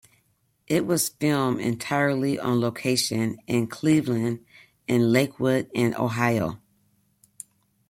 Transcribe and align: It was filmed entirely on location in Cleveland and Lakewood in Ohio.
It 0.65 0.87
was 0.87 1.09
filmed 1.09 1.61
entirely 1.61 2.39
on 2.39 2.59
location 2.59 3.37
in 3.45 3.67
Cleveland 3.67 4.43
and 4.87 5.11
Lakewood 5.11 5.69
in 5.75 5.93
Ohio. 5.93 6.59